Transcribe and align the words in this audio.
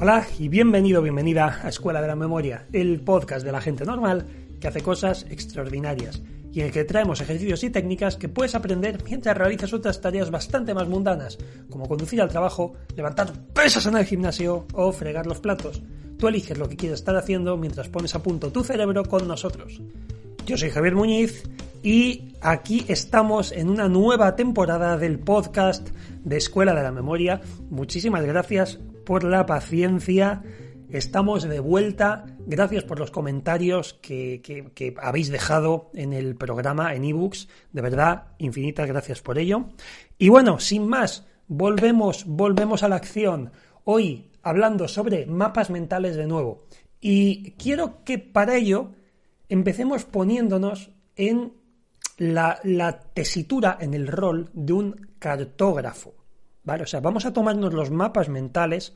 Hola 0.00 0.24
y 0.38 0.48
bienvenido, 0.48 1.02
bienvenida 1.02 1.58
a 1.60 1.70
Escuela 1.70 2.00
de 2.00 2.06
la 2.06 2.14
Memoria, 2.14 2.68
el 2.72 3.00
podcast 3.00 3.44
de 3.44 3.50
la 3.50 3.60
gente 3.60 3.84
normal 3.84 4.26
que 4.60 4.68
hace 4.68 4.80
cosas 4.80 5.26
extraordinarias 5.28 6.22
y 6.52 6.60
en 6.60 6.66
el 6.66 6.72
que 6.72 6.84
traemos 6.84 7.20
ejercicios 7.20 7.64
y 7.64 7.70
técnicas 7.70 8.16
que 8.16 8.28
puedes 8.28 8.54
aprender 8.54 9.02
mientras 9.02 9.36
realizas 9.36 9.72
otras 9.72 10.00
tareas 10.00 10.30
bastante 10.30 10.72
más 10.72 10.86
mundanas, 10.86 11.36
como 11.68 11.88
conducir 11.88 12.22
al 12.22 12.28
trabajo, 12.28 12.74
levantar 12.94 13.32
pesas 13.52 13.86
en 13.86 13.96
el 13.96 14.04
gimnasio 14.04 14.68
o 14.72 14.92
fregar 14.92 15.26
los 15.26 15.40
platos. 15.40 15.82
Tú 16.16 16.28
eliges 16.28 16.58
lo 16.58 16.68
que 16.68 16.76
quieres 16.76 17.00
estar 17.00 17.16
haciendo 17.16 17.56
mientras 17.56 17.88
pones 17.88 18.14
a 18.14 18.22
punto 18.22 18.52
tu 18.52 18.62
cerebro 18.62 19.02
con 19.02 19.26
nosotros. 19.26 19.82
Yo 20.46 20.56
soy 20.56 20.70
Javier 20.70 20.94
Muñiz 20.94 21.42
y 21.82 22.36
aquí 22.40 22.84
estamos 22.86 23.50
en 23.50 23.68
una 23.68 23.88
nueva 23.88 24.36
temporada 24.36 24.96
del 24.96 25.18
podcast 25.18 25.88
de 26.22 26.36
Escuela 26.36 26.72
de 26.72 26.84
la 26.84 26.92
Memoria. 26.92 27.40
Muchísimas 27.68 28.24
gracias 28.24 28.78
por 29.08 29.24
la 29.24 29.46
paciencia. 29.46 30.42
Estamos 30.90 31.44
de 31.44 31.60
vuelta. 31.60 32.26
Gracias 32.40 32.84
por 32.84 32.98
los 32.98 33.10
comentarios 33.10 33.94
que, 33.94 34.94
habéis 35.00 35.30
dejado 35.30 35.90
en 35.94 36.12
el 36.12 36.36
programa, 36.36 36.94
en 36.94 37.04
ebooks. 37.04 37.48
De 37.72 37.80
verdad, 37.80 38.26
infinitas 38.36 38.86
gracias 38.86 39.22
por 39.22 39.38
ello. 39.38 39.70
Y 40.18 40.28
bueno, 40.28 40.60
sin 40.60 40.86
más, 40.86 41.26
volvemos, 41.46 42.26
volvemos 42.26 42.82
a 42.82 42.88
la 42.90 42.96
acción. 42.96 43.50
Hoy 43.84 44.30
hablando 44.42 44.86
sobre 44.88 45.24
mapas 45.24 45.70
mentales 45.70 46.14
de 46.14 46.26
nuevo. 46.26 46.66
Y 47.00 47.52
quiero 47.52 48.04
que 48.04 48.18
para 48.18 48.56
ello 48.56 48.92
empecemos 49.48 50.04
poniéndonos 50.04 50.90
en 51.16 51.54
la, 52.18 52.60
tesitura, 53.14 53.78
en 53.80 53.94
el 53.94 54.06
rol 54.06 54.50
de 54.52 54.74
un 54.74 55.08
cartógrafo. 55.18 56.17
O 56.82 56.86
sea, 56.86 57.00
vamos 57.00 57.24
a 57.26 57.32
tomarnos 57.32 57.72
los 57.72 57.90
mapas 57.90 58.28
mentales 58.28 58.94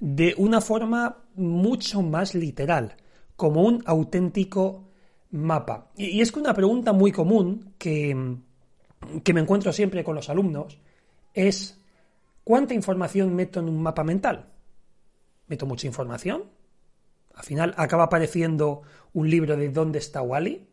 de 0.00 0.34
una 0.38 0.60
forma 0.60 1.18
mucho 1.34 2.02
más 2.02 2.34
literal, 2.34 2.96
como 3.36 3.62
un 3.62 3.82
auténtico 3.86 4.88
mapa. 5.30 5.90
Y, 5.96 6.06
y 6.06 6.20
es 6.20 6.32
que 6.32 6.40
una 6.40 6.54
pregunta 6.54 6.92
muy 6.92 7.12
común 7.12 7.74
que, 7.78 8.36
que 9.22 9.34
me 9.34 9.40
encuentro 9.40 9.72
siempre 9.72 10.04
con 10.04 10.14
los 10.14 10.28
alumnos 10.28 10.78
es 11.34 11.78
¿cuánta 12.44 12.74
información 12.74 13.34
meto 13.34 13.60
en 13.60 13.68
un 13.68 13.82
mapa 13.82 14.04
mental? 14.04 14.48
¿Meto 15.46 15.66
mucha 15.66 15.86
información? 15.86 16.44
Al 17.34 17.44
final 17.44 17.74
acaba 17.76 18.04
apareciendo 18.04 18.82
un 19.12 19.30
libro 19.30 19.56
de 19.56 19.68
¿Dónde 19.70 19.98
está 19.98 20.22
Wally? 20.22 20.66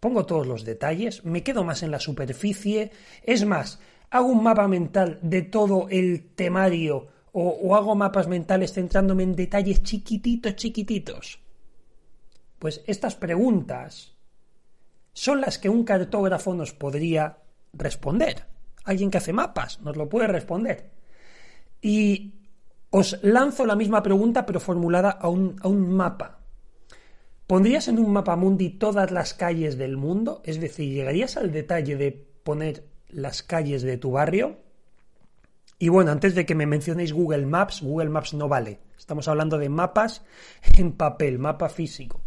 Pongo 0.00 0.26
todos 0.26 0.46
los 0.46 0.64
detalles, 0.64 1.24
me 1.24 1.42
quedo 1.42 1.64
más 1.64 1.82
en 1.82 1.90
la 1.90 1.98
superficie, 1.98 2.92
es 3.24 3.44
más, 3.44 3.80
hago 4.10 4.28
un 4.28 4.42
mapa 4.42 4.68
mental 4.68 5.18
de 5.22 5.42
todo 5.42 5.88
el 5.90 6.34
temario 6.34 7.08
o, 7.32 7.76
hago 7.76 7.94
mapas 7.94 8.26
mentales 8.26 8.72
centrándome 8.72 9.22
en 9.22 9.36
detalles 9.36 9.82
chiquititos, 9.82 10.56
chiquititos. 10.56 11.40
Pues 12.58 12.82
estas 12.86 13.14
preguntas 13.14 14.16
son 15.12 15.40
las 15.40 15.58
que 15.58 15.68
un 15.68 15.84
cartógrafo 15.84 16.54
nos 16.54 16.72
podría 16.72 17.38
responder. 17.72 18.46
Alguien 18.84 19.10
que 19.10 19.18
hace 19.18 19.32
mapas 19.32 19.80
nos 19.82 19.96
lo 19.96 20.08
puede 20.08 20.26
responder. 20.26 20.90
Y 21.80 22.34
os 22.90 23.22
lanzo 23.22 23.66
la 23.66 23.76
misma 23.76 24.02
pregunta 24.02 24.44
pero 24.44 24.58
formulada 24.58 25.10
a 25.10 25.28
un, 25.28 25.56
a 25.62 25.68
un 25.68 25.90
mapa. 25.94 26.40
¿Pondrías 27.46 27.88
en 27.88 27.98
un 27.98 28.12
mapa 28.12 28.36
mundi 28.36 28.70
todas 28.70 29.10
las 29.10 29.32
calles 29.32 29.78
del 29.78 29.96
mundo? 29.96 30.42
Es 30.44 30.60
decir, 30.60 30.92
¿llegarías 30.92 31.36
al 31.36 31.52
detalle 31.52 31.96
de 31.96 32.12
poner 32.12 32.84
las 33.08 33.42
calles 33.42 33.82
de 33.82 33.96
tu 33.96 34.12
barrio? 34.12 34.58
Y 35.78 35.88
bueno, 35.88 36.10
antes 36.10 36.34
de 36.34 36.44
que 36.44 36.54
me 36.54 36.66
mencionéis 36.66 37.12
Google 37.12 37.46
Maps, 37.46 37.82
Google 37.82 38.10
Maps 38.10 38.34
no 38.34 38.48
vale. 38.48 38.80
Estamos 38.98 39.28
hablando 39.28 39.58
de 39.58 39.68
mapas 39.68 40.24
en 40.76 40.92
papel, 40.92 41.38
mapa 41.38 41.68
físico. 41.68 42.22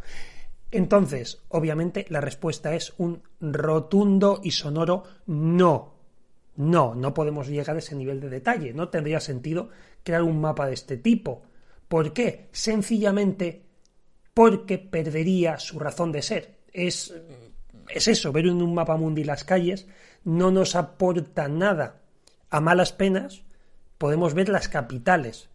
Entonces, 0.72 1.42
obviamente, 1.50 2.06
la 2.09 2.22
respuesta 2.22 2.74
es 2.74 2.94
un 2.97 3.24
rotundo 3.42 4.40
y 4.42 4.52
sonoro 4.52 5.03
no. 5.25 5.96
No, 6.56 6.96
no 6.96 7.13
podemos 7.13 7.48
llegar 7.48 7.75
a 7.75 7.80
ese 7.80 7.96
nivel 7.96 8.22
de 8.22 8.30
detalle. 8.30 8.74
No 8.74 8.90
tendría 8.90 9.19
sentido 9.19 9.69
crear 10.03 10.24
un 10.24 10.40
mapa 10.40 10.68
de 10.68 10.74
este 10.74 10.98
tipo. 10.98 11.44
¿Por 11.88 12.13
qué? 12.13 12.48
Sencillamente 12.53 13.66
porque 14.34 14.78
perdería 14.78 15.59
su 15.59 15.78
razón 15.78 16.13
de 16.13 16.22
ser. 16.22 16.59
Es, 16.72 17.13
es 17.90 18.08
eso, 18.08 18.31
ver 18.31 18.46
en 18.46 18.62
un 18.62 18.74
mapa 18.74 18.96
mundi 18.96 19.25
las 19.25 19.44
calles 19.44 19.88
no 20.24 20.52
nos 20.52 20.76
aporta 20.76 21.48
nada. 21.48 22.02
A 22.50 22.59
malas 22.59 22.94
penas 22.94 23.44
podemos 23.98 24.34
ver 24.34 24.50
las 24.50 24.68
capitales, 24.68 25.50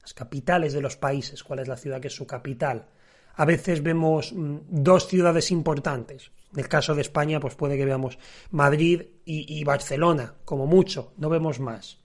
las 0.00 0.14
capitales 0.14 0.72
de 0.72 0.80
los 0.80 0.96
países, 0.96 1.42
cuál 1.42 1.60
es 1.60 1.68
la 1.68 1.76
ciudad 1.76 2.00
que 2.00 2.08
es 2.08 2.14
su 2.14 2.26
capital. 2.26 2.86
A 3.34 3.44
veces 3.44 3.82
vemos 3.82 4.32
mm, 4.32 4.56
dos 4.68 5.08
ciudades 5.08 5.50
importantes. 5.50 6.30
En 6.52 6.60
el 6.60 6.68
caso 6.68 6.94
de 6.94 7.00
España, 7.00 7.40
pues 7.40 7.54
puede 7.54 7.76
que 7.76 7.84
veamos 7.84 8.18
Madrid 8.50 9.02
y, 9.24 9.58
y 9.58 9.64
Barcelona, 9.64 10.34
como 10.44 10.66
mucho, 10.66 11.14
no 11.16 11.30
vemos 11.30 11.60
más. 11.60 11.98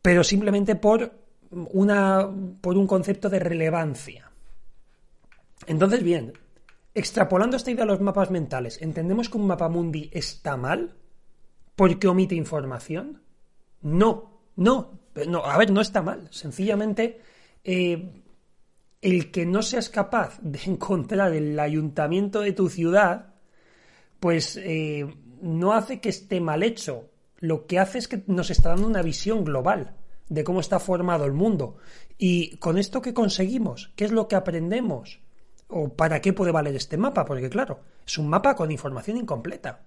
Pero 0.00 0.22
simplemente 0.24 0.76
por 0.76 1.12
una, 1.50 2.28
por 2.60 2.76
un 2.76 2.86
concepto 2.86 3.28
de 3.28 3.40
relevancia. 3.40 4.30
Entonces, 5.66 6.02
bien, 6.02 6.32
extrapolando 7.00 7.56
esta 7.56 7.70
idea 7.70 7.84
a 7.84 7.86
los 7.86 8.00
mapas 8.00 8.30
mentales, 8.30 8.80
¿entendemos 8.80 9.28
que 9.28 9.38
un 9.38 9.46
mapa 9.46 9.68
mundi 9.68 10.10
está 10.12 10.56
mal? 10.56 10.94
¿Porque 11.74 12.08
omite 12.08 12.34
información? 12.34 13.22
No, 13.82 14.42
no, 14.56 15.00
no, 15.26 15.44
a 15.44 15.56
ver, 15.58 15.72
no 15.72 15.80
está 15.80 16.02
mal. 16.02 16.28
Sencillamente, 16.30 17.20
eh, 17.64 18.22
el 19.00 19.30
que 19.30 19.46
no 19.46 19.62
seas 19.62 19.88
capaz 19.88 20.38
de 20.42 20.60
encontrar 20.66 21.32
el 21.32 21.58
ayuntamiento 21.58 22.40
de 22.40 22.52
tu 22.52 22.68
ciudad, 22.68 23.34
pues 24.20 24.58
eh, 24.62 25.06
no 25.40 25.72
hace 25.72 26.00
que 26.00 26.10
esté 26.10 26.40
mal 26.40 26.62
hecho. 26.62 27.08
Lo 27.38 27.66
que 27.66 27.78
hace 27.78 27.98
es 27.98 28.08
que 28.08 28.22
nos 28.26 28.50
está 28.50 28.70
dando 28.70 28.86
una 28.86 29.02
visión 29.02 29.44
global 29.44 29.96
de 30.28 30.44
cómo 30.44 30.60
está 30.60 30.78
formado 30.78 31.24
el 31.24 31.32
mundo. 31.32 31.78
Y 32.18 32.56
con 32.58 32.76
esto 32.76 33.00
que 33.00 33.14
conseguimos, 33.14 33.90
¿qué 33.96 34.04
es 34.04 34.12
lo 34.12 34.28
que 34.28 34.36
aprendemos? 34.36 35.20
¿O 35.70 35.88
para 35.88 36.20
qué 36.20 36.32
puede 36.32 36.52
valer 36.52 36.74
este 36.74 36.96
mapa? 36.96 37.24
Porque 37.24 37.48
claro, 37.48 37.80
es 38.06 38.18
un 38.18 38.28
mapa 38.28 38.56
con 38.56 38.70
información 38.70 39.16
incompleta. 39.16 39.80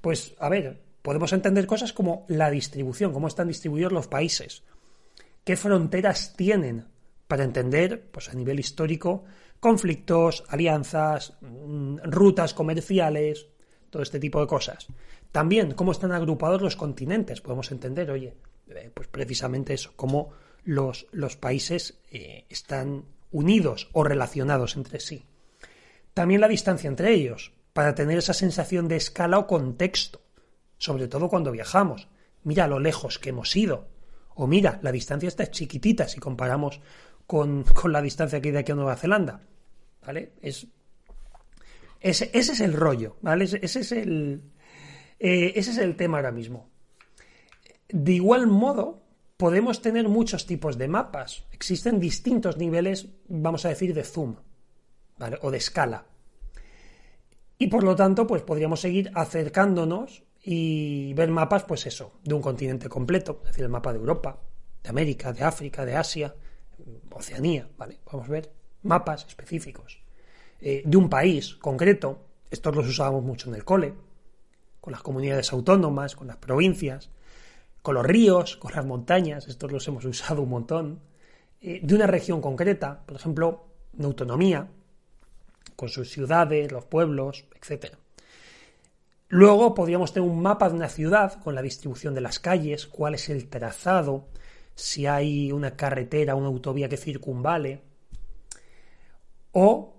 Pues, 0.00 0.34
a 0.38 0.48
ver, 0.48 0.80
podemos 1.02 1.32
entender 1.32 1.66
cosas 1.66 1.92
como 1.92 2.24
la 2.28 2.50
distribución, 2.50 3.12
cómo 3.12 3.28
están 3.28 3.48
distribuidos 3.48 3.92
los 3.92 4.08
países, 4.08 4.62
qué 5.44 5.56
fronteras 5.56 6.34
tienen, 6.36 6.86
para 7.28 7.44
entender, 7.44 8.08
pues 8.10 8.28
a 8.28 8.34
nivel 8.34 8.60
histórico, 8.60 9.24
conflictos, 9.60 10.44
alianzas, 10.48 11.34
mm, 11.40 11.96
rutas 12.04 12.54
comerciales, 12.54 13.46
todo 13.90 14.02
este 14.02 14.20
tipo 14.20 14.40
de 14.40 14.46
cosas. 14.46 14.86
También 15.32 15.72
cómo 15.72 15.92
están 15.92 16.12
agrupados 16.12 16.62
los 16.62 16.76
continentes. 16.76 17.40
Podemos 17.40 17.72
entender, 17.72 18.10
oye, 18.10 18.34
eh, 18.68 18.90
pues 18.92 19.08
precisamente 19.08 19.74
eso, 19.74 19.92
cómo 19.96 20.32
los, 20.64 21.06
los 21.12 21.36
países 21.36 21.98
eh, 22.10 22.44
están 22.48 23.04
unidos 23.34 23.90
o 23.92 24.04
relacionados 24.04 24.76
entre 24.76 25.00
sí. 25.00 25.26
También 26.14 26.40
la 26.40 26.48
distancia 26.48 26.88
entre 26.88 27.12
ellos, 27.12 27.52
para 27.72 27.96
tener 27.96 28.16
esa 28.16 28.32
sensación 28.32 28.86
de 28.86 28.96
escala 28.96 29.38
o 29.38 29.48
contexto, 29.48 30.22
sobre 30.78 31.08
todo 31.08 31.28
cuando 31.28 31.50
viajamos. 31.50 32.08
Mira 32.44 32.68
lo 32.68 32.78
lejos 32.78 33.18
que 33.18 33.30
hemos 33.30 33.54
ido. 33.56 33.88
O 34.36 34.46
mira, 34.46 34.78
la 34.82 34.92
distancia 34.92 35.26
está 35.26 35.50
chiquitita 35.50 36.06
si 36.06 36.20
comparamos 36.20 36.80
con, 37.26 37.64
con 37.64 37.92
la 37.92 38.00
distancia 38.00 38.40
que 38.40 38.48
hay 38.48 38.52
de 38.52 38.58
aquí 38.60 38.72
a 38.72 38.76
Nueva 38.76 38.96
Zelanda. 38.96 39.40
¿Vale? 40.06 40.34
Es, 40.40 40.68
ese, 42.00 42.30
es 42.32 42.60
el 42.60 42.74
rollo, 42.74 43.16
¿vale? 43.20 43.44
Ese, 43.44 43.64
es 43.64 43.92
el, 43.92 44.42
eh, 45.18 45.52
ese 45.56 45.72
es 45.72 45.78
el 45.78 45.96
tema 45.96 46.18
ahora 46.18 46.30
mismo. 46.30 46.68
De 47.88 48.12
igual 48.12 48.46
modo, 48.46 49.02
podemos 49.36 49.80
tener 49.80 50.08
muchos 50.08 50.46
tipos 50.46 50.78
de 50.78 50.88
mapas. 50.88 51.44
Existen 51.52 51.98
distintos 51.98 52.56
niveles, 52.56 53.08
vamos 53.28 53.64
a 53.64 53.68
decir, 53.68 53.94
de 53.94 54.04
zoom 54.04 54.36
¿vale? 55.18 55.38
o 55.42 55.50
de 55.50 55.58
escala. 55.58 56.06
Y 57.58 57.68
por 57.68 57.84
lo 57.84 57.94
tanto, 57.96 58.26
pues 58.26 58.42
podríamos 58.42 58.80
seguir 58.80 59.10
acercándonos 59.14 60.24
y 60.42 61.14
ver 61.14 61.30
mapas, 61.30 61.64
pues 61.64 61.86
eso, 61.86 62.12
de 62.22 62.34
un 62.34 62.42
continente 62.42 62.88
completo, 62.88 63.40
es 63.42 63.48
decir, 63.48 63.64
el 63.64 63.70
mapa 63.70 63.92
de 63.92 63.98
Europa, 63.98 64.40
de 64.82 64.90
América, 64.90 65.32
de 65.32 65.42
África, 65.44 65.84
de 65.84 65.96
Asia, 65.96 66.34
Oceanía, 67.10 67.68
¿vale? 67.78 68.00
Vamos 68.10 68.28
a 68.28 68.32
ver 68.32 68.52
mapas 68.82 69.24
específicos. 69.26 70.02
Eh, 70.60 70.82
de 70.84 70.96
un 70.96 71.08
país 71.08 71.54
concreto, 71.54 72.26
estos 72.50 72.74
los 72.74 72.86
usábamos 72.88 73.22
mucho 73.22 73.48
en 73.48 73.54
el 73.54 73.64
cole, 73.64 73.94
con 74.80 74.92
las 74.92 75.02
comunidades 75.02 75.52
autónomas, 75.52 76.16
con 76.16 76.26
las 76.26 76.36
provincias, 76.36 77.10
con 77.84 77.96
los 77.96 78.06
ríos, 78.06 78.56
con 78.56 78.72
las 78.72 78.86
montañas, 78.86 79.46
estos 79.46 79.70
los 79.70 79.86
hemos 79.88 80.06
usado 80.06 80.40
un 80.40 80.48
montón, 80.48 81.00
eh, 81.60 81.80
de 81.82 81.94
una 81.94 82.06
región 82.06 82.40
concreta, 82.40 83.04
por 83.04 83.14
ejemplo, 83.14 83.66
una 83.98 84.06
autonomía, 84.06 84.70
con 85.76 85.90
sus 85.90 86.10
ciudades, 86.10 86.72
los 86.72 86.86
pueblos, 86.86 87.44
etc. 87.54 87.96
Luego 89.28 89.74
podríamos 89.74 90.14
tener 90.14 90.26
un 90.26 90.40
mapa 90.40 90.70
de 90.70 90.76
una 90.76 90.88
ciudad 90.88 91.38
con 91.42 91.54
la 91.54 91.60
distribución 91.60 92.14
de 92.14 92.22
las 92.22 92.38
calles, 92.38 92.86
cuál 92.86 93.16
es 93.16 93.28
el 93.28 93.50
trazado, 93.50 94.28
si 94.74 95.06
hay 95.06 95.52
una 95.52 95.76
carretera, 95.76 96.36
una 96.36 96.46
autovía 96.46 96.88
que 96.88 96.96
circunvale, 96.96 97.82
o 99.52 99.94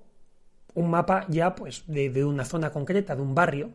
un 0.74 0.90
mapa 0.90 1.28
ya 1.30 1.54
pues 1.54 1.84
de, 1.86 2.10
de, 2.10 2.26
una 2.26 2.46
zona 2.46 2.72
concreta, 2.72 3.16
de 3.16 3.22
un 3.22 3.36
barrio. 3.36 3.74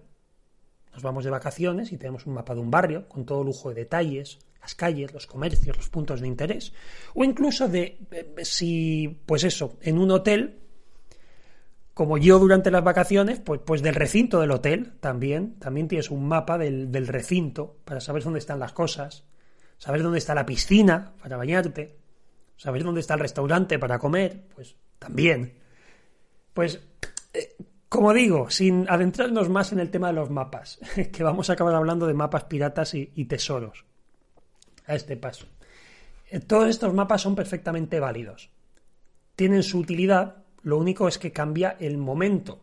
Nos 0.92 1.02
vamos 1.02 1.24
de 1.24 1.30
vacaciones 1.30 1.92
y 1.92 1.96
tenemos 1.96 2.26
un 2.26 2.34
mapa 2.34 2.54
de 2.54 2.60
un 2.60 2.70
barrio 2.70 3.08
con 3.08 3.24
todo 3.24 3.44
lujo 3.44 3.68
de 3.68 3.76
detalles, 3.76 4.38
las 4.60 4.74
calles, 4.74 5.12
los 5.12 5.26
comercios, 5.26 5.76
los 5.76 5.88
puntos 5.88 6.20
de 6.20 6.26
interés, 6.26 6.72
o 7.14 7.24
incluso 7.24 7.68
de 7.68 7.98
si, 8.42 9.20
pues 9.26 9.44
eso, 9.44 9.78
en 9.80 9.98
un 9.98 10.10
hotel, 10.10 10.58
como 11.94 12.18
yo 12.18 12.38
durante 12.38 12.70
las 12.70 12.84
vacaciones, 12.84 13.40
pues, 13.40 13.60
pues 13.64 13.82
del 13.82 13.94
recinto 13.94 14.40
del 14.40 14.50
hotel 14.50 14.94
también, 15.00 15.58
también 15.58 15.88
tienes 15.88 16.10
un 16.10 16.26
mapa 16.26 16.58
del, 16.58 16.90
del 16.90 17.06
recinto 17.06 17.78
para 17.84 18.00
saber 18.00 18.22
dónde 18.22 18.38
están 18.38 18.58
las 18.58 18.72
cosas, 18.72 19.24
saber 19.78 20.02
dónde 20.02 20.18
está 20.18 20.34
la 20.34 20.46
piscina 20.46 21.14
para 21.22 21.36
bañarte, 21.36 21.98
saber 22.56 22.84
dónde 22.84 23.00
está 23.00 23.14
el 23.14 23.20
restaurante 23.20 23.78
para 23.78 23.98
comer, 23.98 24.44
pues 24.54 24.76
también. 24.98 25.54
Pues, 26.52 26.80
eh, 27.32 27.56
como 27.90 28.14
digo, 28.14 28.48
sin 28.50 28.88
adentrarnos 28.88 29.48
más 29.48 29.72
en 29.72 29.80
el 29.80 29.90
tema 29.90 30.06
de 30.06 30.12
los 30.12 30.30
mapas, 30.30 30.78
que 31.12 31.24
vamos 31.24 31.50
a 31.50 31.54
acabar 31.54 31.74
hablando 31.74 32.06
de 32.06 32.14
mapas 32.14 32.44
piratas 32.44 32.94
y, 32.94 33.10
y 33.16 33.24
tesoros 33.24 33.84
a 34.86 34.94
este 34.94 35.16
paso. 35.16 35.46
Eh, 36.30 36.38
todos 36.38 36.68
estos 36.68 36.94
mapas 36.94 37.20
son 37.20 37.34
perfectamente 37.34 37.98
válidos. 37.98 38.50
Tienen 39.34 39.64
su 39.64 39.80
utilidad, 39.80 40.44
lo 40.62 40.78
único 40.78 41.08
es 41.08 41.18
que 41.18 41.32
cambia 41.32 41.76
el 41.80 41.98
momento 41.98 42.60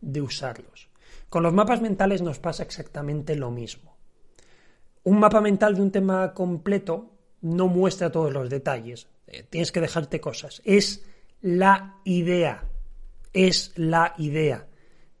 de 0.00 0.20
usarlos. 0.20 0.88
Con 1.28 1.44
los 1.44 1.52
mapas 1.52 1.80
mentales 1.80 2.20
nos 2.20 2.40
pasa 2.40 2.64
exactamente 2.64 3.36
lo 3.36 3.52
mismo. 3.52 3.96
Un 5.04 5.20
mapa 5.20 5.40
mental 5.40 5.76
de 5.76 5.82
un 5.82 5.92
tema 5.92 6.34
completo 6.34 7.12
no 7.42 7.68
muestra 7.68 8.10
todos 8.10 8.32
los 8.32 8.50
detalles. 8.50 9.06
Eh, 9.28 9.44
tienes 9.48 9.70
que 9.70 9.80
dejarte 9.80 10.20
cosas. 10.20 10.62
Es 10.64 11.06
la 11.40 12.00
idea. 12.04 12.71
Es 13.32 13.72
la 13.76 14.14
idea. 14.18 14.66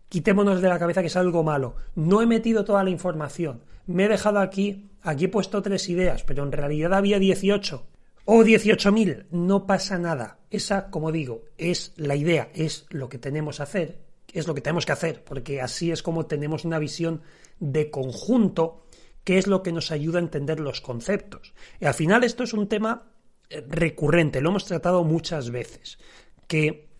Quitémonos 0.08 0.60
de 0.60 0.68
la 0.68 0.78
cabeza 0.78 1.00
que 1.00 1.06
es 1.06 1.16
algo 1.16 1.42
malo. 1.42 1.76
No 1.94 2.20
he 2.20 2.26
metido 2.26 2.64
toda 2.64 2.84
la 2.84 2.90
información. 2.90 3.62
Me 3.86 4.04
he 4.04 4.08
dejado 4.08 4.38
aquí, 4.40 4.90
aquí 5.02 5.24
he 5.24 5.28
puesto 5.28 5.62
tres 5.62 5.88
ideas, 5.88 6.22
pero 6.22 6.42
en 6.42 6.52
realidad 6.52 6.94
había 6.94 7.18
18 7.18 7.86
o 8.24 8.42
18.000. 8.42 9.26
No 9.30 9.66
pasa 9.66 9.98
nada. 9.98 10.38
Esa, 10.50 10.90
como 10.90 11.12
digo, 11.12 11.44
es 11.56 11.92
la 11.96 12.14
idea, 12.14 12.50
es 12.54 12.86
lo 12.90 13.08
que 13.08 13.18
tenemos 13.18 13.56
que 13.56 13.62
hacer, 13.62 13.98
es 14.32 14.46
lo 14.46 14.54
que 14.54 14.60
tenemos 14.60 14.86
que 14.86 14.92
hacer, 14.92 15.24
porque 15.24 15.60
así 15.62 15.90
es 15.90 16.02
como 16.02 16.26
tenemos 16.26 16.64
una 16.64 16.78
visión 16.78 17.22
de 17.58 17.90
conjunto 17.90 18.84
que 19.24 19.38
es 19.38 19.46
lo 19.46 19.62
que 19.62 19.72
nos 19.72 19.90
ayuda 19.92 20.18
a 20.18 20.22
entender 20.22 20.60
los 20.60 20.80
conceptos. 20.80 21.54
Y 21.80 21.86
al 21.86 21.94
final 21.94 22.24
esto 22.24 22.42
es 22.42 22.52
un 22.52 22.68
tema 22.68 23.10
eh, 23.48 23.64
recurrente, 23.68 24.40
lo 24.40 24.50
hemos 24.50 24.64
tratado 24.64 25.04
muchas 25.04 25.50
veces, 25.50 25.98
que 26.48 26.91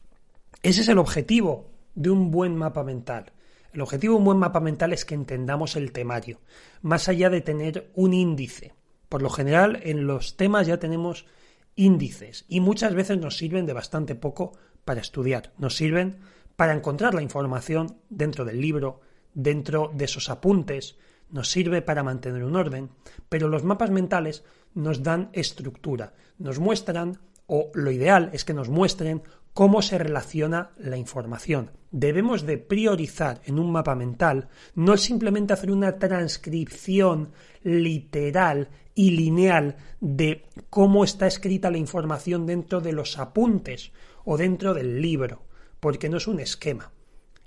ese 0.62 0.82
es 0.82 0.88
el 0.88 0.98
objetivo 0.98 1.70
de 1.94 2.10
un 2.10 2.30
buen 2.30 2.56
mapa 2.56 2.84
mental. 2.84 3.32
El 3.72 3.80
objetivo 3.80 4.14
de 4.14 4.18
un 4.18 4.24
buen 4.24 4.38
mapa 4.38 4.60
mental 4.60 4.92
es 4.92 5.04
que 5.04 5.14
entendamos 5.14 5.76
el 5.76 5.92
temario, 5.92 6.40
más 6.82 7.08
allá 7.08 7.30
de 7.30 7.40
tener 7.40 7.90
un 7.94 8.14
índice. 8.14 8.74
Por 9.08 9.22
lo 9.22 9.30
general, 9.30 9.80
en 9.82 10.06
los 10.06 10.36
temas 10.36 10.66
ya 10.66 10.78
tenemos 10.78 11.26
índices 11.74 12.44
y 12.48 12.60
muchas 12.60 12.94
veces 12.94 13.18
nos 13.18 13.36
sirven 13.36 13.66
de 13.66 13.72
bastante 13.72 14.14
poco 14.14 14.52
para 14.84 15.00
estudiar. 15.00 15.52
Nos 15.58 15.76
sirven 15.76 16.18
para 16.56 16.74
encontrar 16.74 17.14
la 17.14 17.22
información 17.22 17.96
dentro 18.10 18.44
del 18.44 18.60
libro, 18.60 19.00
dentro 19.34 19.90
de 19.94 20.04
esos 20.04 20.30
apuntes, 20.30 20.96
nos 21.30 21.50
sirve 21.50 21.82
para 21.82 22.02
mantener 22.02 22.44
un 22.44 22.56
orden, 22.56 22.90
pero 23.28 23.48
los 23.48 23.64
mapas 23.64 23.90
mentales 23.90 24.44
nos 24.74 25.02
dan 25.02 25.30
estructura, 25.32 26.12
nos 26.38 26.58
muestran, 26.58 27.18
o 27.54 27.70
lo 27.74 27.90
ideal 27.90 28.30
es 28.32 28.46
que 28.46 28.54
nos 28.54 28.70
muestren 28.70 29.22
cómo 29.52 29.82
se 29.82 29.98
relaciona 29.98 30.70
la 30.78 30.96
información. 30.96 31.70
Debemos 31.90 32.46
de 32.46 32.56
priorizar 32.56 33.42
en 33.44 33.58
un 33.58 33.70
mapa 33.70 33.94
mental 33.94 34.48
no 34.74 34.96
simplemente 34.96 35.52
hacer 35.52 35.70
una 35.70 35.98
transcripción 35.98 37.32
literal 37.62 38.70
y 38.94 39.10
lineal 39.10 39.76
de 40.00 40.46
cómo 40.70 41.04
está 41.04 41.26
escrita 41.26 41.70
la 41.70 41.76
información 41.76 42.46
dentro 42.46 42.80
de 42.80 42.94
los 42.94 43.18
apuntes 43.18 43.92
o 44.24 44.38
dentro 44.38 44.72
del 44.72 45.02
libro, 45.02 45.42
porque 45.78 46.08
no 46.08 46.16
es 46.16 46.26
un 46.26 46.40
esquema. 46.40 46.90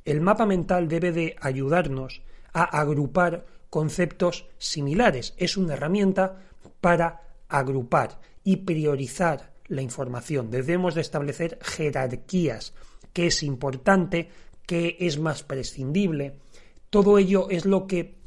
El 0.03 0.21
mapa 0.21 0.45
mental 0.45 0.87
debe 0.87 1.13
de 1.13 1.35
ayudarnos 1.41 2.21
a 2.53 2.63
agrupar 2.63 3.47
conceptos 3.71 4.47
similares. 4.59 5.33
Es 5.37 5.57
una 5.57 5.73
herramienta 5.73 6.43
para 6.79 7.23
agrupar 7.49 8.19
y 8.43 8.57
priorizar 8.57 9.54
la 9.67 9.81
información. 9.81 10.51
Debemos 10.51 10.95
de 10.95 11.01
establecer 11.01 11.59
jerarquías, 11.61 12.73
que 13.13 13.27
es 13.27 13.43
importante, 13.43 14.29
que 14.65 14.97
es 14.99 15.19
más 15.19 15.43
prescindible. 15.43 16.39
Todo 16.89 17.17
ello 17.17 17.49
es 17.49 17.65
lo 17.65 17.87
que 17.87 18.17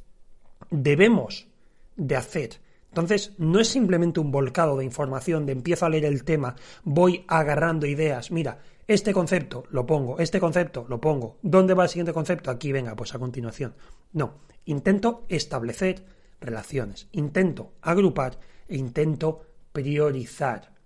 debemos 0.70 1.48
de 1.96 2.16
hacer. 2.16 2.60
Entonces, 2.88 3.32
no 3.38 3.60
es 3.60 3.68
simplemente 3.68 4.20
un 4.20 4.30
volcado 4.30 4.76
de 4.76 4.84
información 4.84 5.46
de 5.46 5.52
empiezo 5.52 5.86
a 5.86 5.90
leer 5.90 6.06
el 6.06 6.24
tema, 6.24 6.56
voy 6.84 7.24
agarrando 7.28 7.86
ideas. 7.86 8.30
Mira, 8.30 8.60
este 8.86 9.12
concepto 9.12 9.64
lo 9.70 9.84
pongo, 9.84 10.18
este 10.18 10.40
concepto 10.40 10.86
lo 10.88 11.00
pongo. 11.00 11.38
¿Dónde 11.42 11.74
va 11.74 11.84
el 11.84 11.90
siguiente 11.90 12.14
concepto? 12.14 12.50
Aquí, 12.50 12.72
venga, 12.72 12.96
pues 12.96 13.14
a 13.14 13.18
continuación. 13.18 13.74
No, 14.12 14.38
intento 14.64 15.26
establecer 15.28 16.04
relaciones, 16.40 17.08
intento 17.12 17.74
agrupar 17.82 18.38
e 18.66 18.76
intento 18.76 19.42
priorizar. 19.72 20.77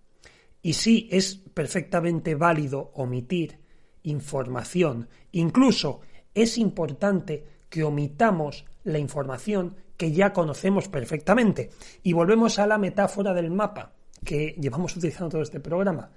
Y 0.62 0.74
sí, 0.74 1.08
es 1.10 1.34
perfectamente 1.34 2.34
válido 2.34 2.92
omitir 2.94 3.58
información. 4.04 5.08
Incluso 5.32 6.00
es 6.34 6.56
importante 6.58 7.44
que 7.68 7.84
omitamos 7.84 8.64
la 8.84 8.98
información 8.98 9.76
que 9.96 10.12
ya 10.12 10.32
conocemos 10.32 10.88
perfectamente. 10.88 11.70
Y 12.02 12.12
volvemos 12.12 12.58
a 12.58 12.66
la 12.66 12.78
metáfora 12.78 13.32
del 13.34 13.50
mapa 13.50 13.92
que 14.24 14.56
llevamos 14.60 14.96
utilizando 14.96 15.30
todo 15.30 15.42
este 15.42 15.60
programa. 15.60 16.10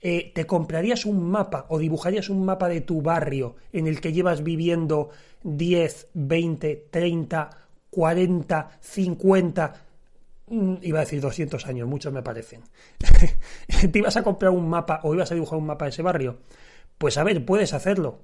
Eh, 0.00 0.30
¿te 0.32 0.46
comprarías 0.46 1.04
un 1.04 1.28
mapa 1.28 1.66
o 1.70 1.78
dibujarías 1.78 2.28
un 2.28 2.44
mapa 2.44 2.68
de 2.68 2.82
tu 2.82 3.02
barrio 3.02 3.56
en 3.72 3.88
el 3.88 4.00
que 4.00 4.12
llevas 4.12 4.44
viviendo 4.44 5.10
10, 5.42 6.10
20, 6.14 6.86
30, 6.88 7.50
40, 7.90 8.70
50, 8.80 9.86
iba 10.82 10.98
a 10.98 11.02
decir 11.02 11.20
200 11.20 11.66
años, 11.66 11.88
muchos 11.88 12.12
me 12.12 12.22
parecen. 12.22 12.62
¿Te 13.92 13.98
ibas 13.98 14.16
a 14.16 14.22
comprar 14.22 14.50
un 14.50 14.68
mapa 14.68 15.00
o 15.02 15.14
ibas 15.14 15.30
a 15.30 15.34
dibujar 15.34 15.58
un 15.58 15.66
mapa 15.66 15.84
de 15.84 15.90
ese 15.90 16.02
barrio? 16.02 16.38
Pues 16.98 17.18
a 17.18 17.24
ver, 17.24 17.44
puedes 17.44 17.74
hacerlo, 17.74 18.20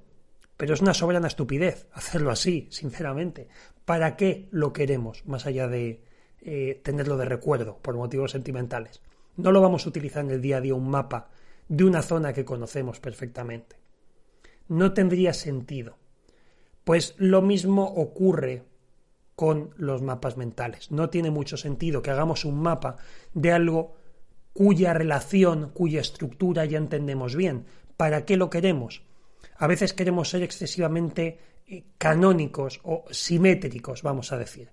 pero 0.57 0.73
es 0.73 0.81
una 0.81 0.93
soberana 0.93 1.27
estupidez 1.27 1.87
hacerlo 1.93 2.31
así, 2.31 2.67
sinceramente. 2.69 3.47
¿Para 3.85 4.15
qué 4.15 4.47
lo 4.51 4.73
queremos, 4.73 5.25
más 5.25 5.45
allá 5.45 5.67
de 5.67 6.01
eh, 6.41 6.81
tenerlo 6.83 7.17
de 7.17 7.25
recuerdo 7.25 7.77
por 7.81 7.95
motivos 7.95 8.31
sentimentales? 8.31 9.01
No 9.37 9.51
lo 9.51 9.61
vamos 9.61 9.85
a 9.85 9.89
utilizar 9.89 10.23
en 10.23 10.31
el 10.31 10.41
día 10.41 10.57
a 10.57 10.61
día 10.61 10.75
un 10.75 10.89
mapa 10.89 11.29
de 11.67 11.83
una 11.83 12.01
zona 12.01 12.33
que 12.33 12.45
conocemos 12.45 12.99
perfectamente. 12.99 13.75
No 14.67 14.93
tendría 14.93 15.33
sentido. 15.33 15.97
Pues 16.83 17.15
lo 17.17 17.41
mismo 17.41 17.83
ocurre 17.83 18.63
con 19.35 19.71
los 19.77 20.01
mapas 20.01 20.37
mentales. 20.37 20.91
No 20.91 21.09
tiene 21.09 21.29
mucho 21.29 21.57
sentido 21.57 22.01
que 22.01 22.11
hagamos 22.11 22.45
un 22.45 22.59
mapa 22.61 22.97
de 23.33 23.51
algo 23.51 23.95
cuya 24.53 24.93
relación, 24.93 25.71
cuya 25.73 25.99
estructura 25.99 26.65
ya 26.65 26.77
entendemos 26.77 27.35
bien. 27.35 27.65
¿Para 27.97 28.25
qué 28.25 28.37
lo 28.37 28.49
queremos? 28.49 29.03
A 29.57 29.67
veces 29.67 29.93
queremos 29.93 30.29
ser 30.29 30.43
excesivamente 30.43 31.39
eh, 31.67 31.83
canónicos 31.97 32.79
o 32.83 33.03
simétricos, 33.11 34.01
vamos 34.01 34.31
a 34.31 34.37
decir. 34.37 34.69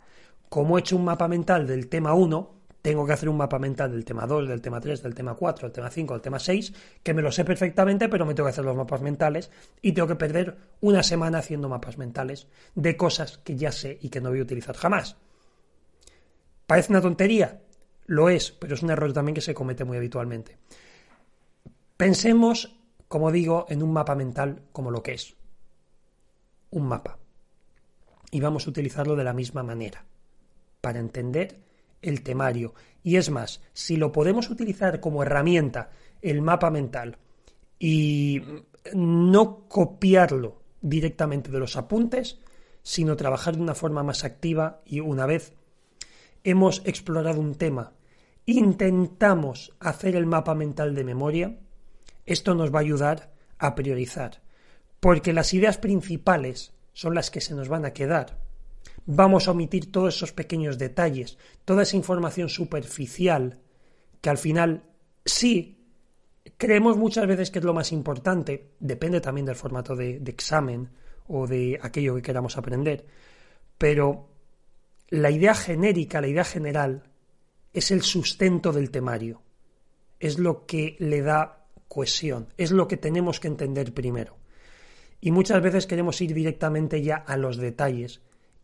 Como 0.49 0.77
he 0.77 0.81
hecho 0.81 0.97
un 0.97 1.05
mapa 1.05 1.27
mental 1.29 1.67
del 1.67 1.89
tema 1.89 2.15
1, 2.15 2.62
tengo 2.83 3.07
que 3.07 3.13
hacer 3.13 3.29
un 3.29 3.37
mapa 3.37 3.61
mental 3.61 3.93
del 3.93 4.05
tema 4.05 4.27
2, 4.27 4.49
del 4.49 4.61
tema 4.61 4.81
3, 4.81 5.03
del 5.05 5.15
tema 5.15 5.35
4, 5.35 5.69
del 5.69 5.73
tema 5.73 5.89
5, 5.89 6.15
del 6.15 6.21
tema 6.21 6.39
6, 6.41 6.73
que 7.03 7.15
me 7.15 7.23
lo 7.23 7.31
sé 7.31 7.45
perfectamente, 7.45 8.09
pero 8.09 8.27
me 8.27 8.35
tengo 8.35 8.49
que 8.49 8.51
hacer 8.51 8.65
los 8.65 8.77
mapas 8.77 9.01
mentales 9.01 9.51
y 9.81 9.93
tengo 9.93 10.09
que 10.09 10.17
perder 10.17 10.57
una 10.81 11.05
semana 11.05 11.39
haciendo 11.39 11.69
mapas 11.69 11.97
mentales 11.97 12.49
de 12.75 12.97
cosas 12.97 13.39
que 13.39 13.57
ya 13.57 13.71
sé 13.71 13.99
y 14.03 14.09
que 14.09 14.21
no 14.21 14.31
voy 14.31 14.41
a 14.41 14.43
utilizar 14.43 14.77
jamás. 14.77 15.17
¿Parece 16.67 16.93
una 16.93 17.01
tontería? 17.01 17.63
Lo 18.07 18.29
es, 18.29 18.51
pero 18.51 18.75
es 18.75 18.83
un 18.83 18.91
error 18.91 19.13
también 19.13 19.37
que 19.37 19.41
se 19.41 19.55
comete 19.55 19.85
muy 19.85 19.97
habitualmente. 19.97 20.59
Pensemos, 21.97 22.77
como 23.07 23.31
digo, 23.31 23.65
en 23.69 23.81
un 23.83 23.93
mapa 23.93 24.17
mental 24.17 24.63
como 24.73 24.91
lo 24.91 25.05
que 25.05 25.13
es. 25.13 25.37
Un 26.71 26.89
mapa. 26.89 27.19
Y 28.33 28.41
vamos 28.41 28.67
a 28.67 28.71
utilizarlo 28.71 29.15
de 29.15 29.25
la 29.25 29.35
misma 29.35 29.63
manera, 29.63 30.05
para 30.81 30.99
entender 30.99 31.61
el 32.03 32.23
temario. 32.23 32.75
Y 33.03 33.17
es 33.17 33.31
más, 33.31 33.63
si 33.73 33.97
lo 33.97 34.13
podemos 34.13 34.51
utilizar 34.51 35.01
como 35.01 35.23
herramienta, 35.23 35.91
el 36.21 36.43
mapa 36.43 36.71
mental, 36.71 37.17
y 37.79 38.43
no 38.95 39.67
copiarlo 39.69 40.63
directamente 40.81 41.51
de 41.51 41.59
los 41.59 41.77
apuntes, 41.77 42.39
sino 42.83 43.17
trabajar 43.17 43.57
de 43.57 43.63
una 43.63 43.75
forma 43.75 44.03
más 44.03 44.25
activa 44.25 44.83
y 44.85 45.01
una 45.01 45.27
vez 45.27 45.55
hemos 46.45 46.83
explorado 46.85 47.41
un 47.41 47.55
tema, 47.55 47.93
intentamos 48.47 49.73
hacer 49.79 50.17
el 50.17 50.27
mapa 50.27 50.55
mental 50.55 50.95
de 50.95 51.05
memoria, 51.05 51.59
esto 52.27 52.55
nos 52.55 52.75
va 52.75 52.79
a 52.79 52.83
ayudar 52.83 53.33
a 53.59 53.75
priorizar, 53.75 54.43
porque 54.99 55.33
las 55.33 55.55
ideas 55.55 55.79
principales 55.79 56.73
son 56.93 57.15
las 57.15 57.31
que 57.31 57.41
se 57.41 57.55
nos 57.55 57.69
van 57.69 57.85
a 57.85 57.93
quedar 57.93 58.39
vamos 59.07 59.49
a 59.49 59.51
omitir 59.51 59.91
todos 59.91 60.17
esos 60.17 60.33
pequeños 60.33 60.79
detalles, 60.79 61.39
toda 61.65 61.83
esa 61.83 61.97
información 61.97 62.49
superficial 62.49 63.59
que 64.21 64.31
al 64.31 64.39
final 64.39 64.85
sí 65.25 65.83
creemos 66.57 66.97
muchas 66.97 67.27
veces 67.27 67.51
que 67.51 67.59
es 67.59 67.65
lo 67.65 67.75
más 67.75 67.93
importante, 67.93 68.73
depende 68.79 69.21
también 69.21 69.47
del 69.47 69.57
formato 69.57 69.97
de, 69.97 70.23
examen 70.27 70.91
o 71.27 71.47
de 71.47 71.79
aquello 71.83 72.15
que 72.15 72.23
queramos 72.23 72.57
aprender, 72.57 73.07
pero 73.79 74.29
la 75.09 75.31
idea 75.31 75.55
genérica, 75.55 76.21
la 76.21 76.29
idea 76.29 76.45
general, 76.45 77.11
es 77.73 77.91
el 77.91 78.03
sustento 78.03 78.73
del 78.73 78.91
temario, 78.91 79.43
es 80.21 80.39
lo 80.39 80.67
que 80.67 80.97
le 81.01 81.23
da 81.23 81.67
cohesión, 81.89 82.49
es 82.57 82.71
lo 82.71 82.87
que 82.87 82.97
tenemos 82.97 83.41
que 83.41 83.49
entender 83.49 83.93
primero. 83.93 84.37
Y 85.21 85.31
muchas 85.31 85.63
veces 85.63 85.87
queremos 85.87 86.21
ir 86.21 86.35
directamente 86.35 87.03
ya 87.03 87.17
a 87.17 87.37
los 87.37 87.57
detalles, 87.57 88.21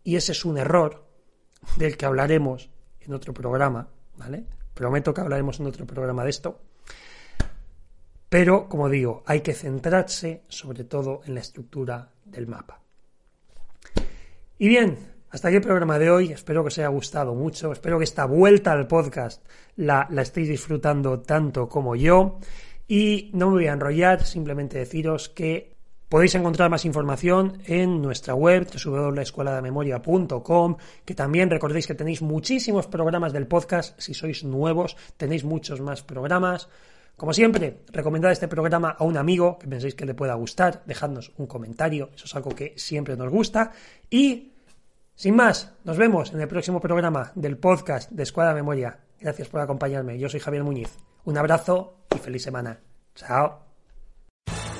y 0.08 0.16
ese 0.16 0.32
es 0.32 0.46
un 0.46 0.56
error 0.56 1.04
del 1.76 1.98
que 1.98 2.06
hablaremos 2.06 2.70
en 2.98 3.12
otro 3.12 3.34
programa, 3.34 3.90
¿vale? 4.16 4.42
Prometo 4.72 5.12
que 5.12 5.20
hablaremos 5.20 5.60
en 5.60 5.66
otro 5.66 5.84
programa 5.84 6.24
de 6.24 6.30
esto. 6.30 6.62
Pero, 8.30 8.70
como 8.70 8.88
digo, 8.88 9.22
hay 9.26 9.42
que 9.42 9.52
centrarse 9.52 10.44
sobre 10.48 10.84
todo 10.84 11.20
en 11.26 11.34
la 11.34 11.40
estructura 11.40 12.10
del 12.24 12.46
mapa. 12.46 12.80
Y 14.56 14.68
bien, 14.68 14.96
hasta 15.28 15.48
aquí 15.48 15.58
el 15.58 15.62
programa 15.62 15.98
de 15.98 16.10
hoy. 16.10 16.32
Espero 16.32 16.62
que 16.62 16.68
os 16.68 16.78
haya 16.78 16.88
gustado 16.88 17.34
mucho. 17.34 17.70
Espero 17.70 17.98
que 17.98 18.04
esta 18.04 18.24
vuelta 18.24 18.72
al 18.72 18.86
podcast 18.86 19.44
la, 19.76 20.08
la 20.10 20.22
estéis 20.22 20.48
disfrutando 20.48 21.20
tanto 21.20 21.68
como 21.68 21.94
yo. 21.96 22.38
Y 22.86 23.30
no 23.34 23.48
me 23.48 23.56
voy 23.56 23.66
a 23.66 23.74
enrollar, 23.74 24.24
simplemente 24.24 24.78
deciros 24.78 25.28
que 25.28 25.76
Podéis 26.08 26.34
encontrar 26.34 26.70
más 26.70 26.86
información 26.86 27.60
en 27.66 28.00
nuestra 28.00 28.34
web 28.34 28.66
www.escueladememoria.com, 28.66 30.76
que 31.04 31.14
también 31.14 31.50
recordéis 31.50 31.86
que 31.86 31.94
tenéis 31.94 32.22
muchísimos 32.22 32.86
programas 32.86 33.34
del 33.34 33.46
podcast, 33.46 34.00
si 34.00 34.14
sois 34.14 34.42
nuevos, 34.42 34.96
tenéis 35.18 35.44
muchos 35.44 35.82
más 35.82 36.02
programas. 36.02 36.70
Como 37.14 37.34
siempre, 37.34 37.82
recomendad 37.92 38.32
este 38.32 38.48
programa 38.48 38.96
a 38.98 39.04
un 39.04 39.18
amigo 39.18 39.58
que 39.58 39.68
penséis 39.68 39.94
que 39.94 40.06
le 40.06 40.14
pueda 40.14 40.32
gustar, 40.32 40.82
dejadnos 40.86 41.34
un 41.36 41.46
comentario, 41.46 42.08
eso 42.14 42.24
es 42.24 42.34
algo 42.34 42.54
que 42.54 42.72
siempre 42.78 43.14
nos 43.14 43.28
gusta. 43.28 43.72
Y, 44.08 44.54
sin 45.14 45.36
más, 45.36 45.74
nos 45.84 45.98
vemos 45.98 46.32
en 46.32 46.40
el 46.40 46.48
próximo 46.48 46.80
programa 46.80 47.32
del 47.34 47.58
podcast 47.58 48.10
de 48.10 48.22
Escuela 48.22 48.48
de 48.50 48.56
Memoria. 48.56 48.98
Gracias 49.20 49.48
por 49.48 49.60
acompañarme, 49.60 50.18
yo 50.18 50.30
soy 50.30 50.40
Javier 50.40 50.64
Muñiz. 50.64 50.96
Un 51.24 51.36
abrazo 51.36 51.98
y 52.14 52.18
feliz 52.18 52.44
semana. 52.44 52.80
Chao. 53.14 53.67